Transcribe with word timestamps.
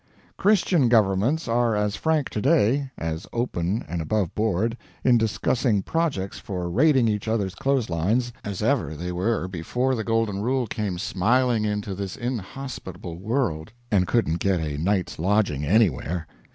Christian 0.35 0.89
governments 0.89 1.47
are 1.47 1.75
as 1.75 1.95
frank 1.95 2.27
to 2.29 2.41
day, 2.41 2.89
as 2.97 3.27
open 3.31 3.85
and 3.87 4.01
above 4.01 4.33
board, 4.33 4.75
in 5.03 5.15
discussing 5.15 5.83
projects 5.83 6.39
for 6.39 6.71
raiding 6.71 7.07
each 7.07 7.27
other's 7.27 7.53
clothes 7.53 7.87
lines 7.87 8.33
as 8.43 8.63
ever 8.63 8.95
they 8.95 9.11
were 9.11 9.47
before 9.47 9.93
the 9.93 10.03
Golden 10.03 10.41
Rule 10.41 10.65
came 10.65 10.97
smiling 10.97 11.65
into 11.65 11.93
this 11.93 12.15
inhospitable 12.17 13.19
world 13.19 13.73
and 13.91 14.07
couldn't 14.07 14.39
get 14.39 14.59
a 14.59 14.75
night's 14.79 15.19
lodging 15.19 15.63
anywhere. 15.63 16.25